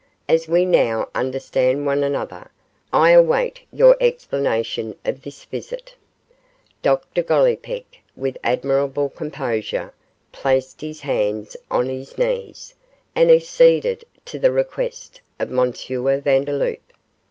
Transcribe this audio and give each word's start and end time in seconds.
'As 0.27 0.47
we 0.47 0.65
now 0.65 1.09
understand 1.13 1.85
one 1.85 2.03
another, 2.03 2.49
I 2.91 3.11
await 3.11 3.61
your 3.71 3.95
explanation 4.01 4.95
of 5.05 5.21
this 5.21 5.45
visit.' 5.45 5.93
Dr 6.81 7.21
Gollipeck, 7.21 7.85
with 8.15 8.35
admirable 8.43 9.09
composure, 9.09 9.93
placed 10.31 10.81
his 10.81 11.01
hands 11.01 11.55
on 11.69 11.85
his 11.87 12.17
knees, 12.17 12.73
and 13.15 13.29
acceded 13.29 14.03
to 14.25 14.39
the 14.39 14.51
request 14.51 15.21
of 15.37 15.51
M. 15.51 15.71
Vandeloup. 15.71 16.81